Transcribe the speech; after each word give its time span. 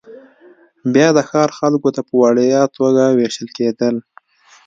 بیا 0.93 1.07
د 1.17 1.19
ښار 1.29 1.49
خلکو 1.59 1.89
ته 1.95 2.01
په 2.07 2.13
وړیا 2.23 2.61
توګه 2.77 3.03
وېشل 3.17 3.47
کېدل 3.57 3.95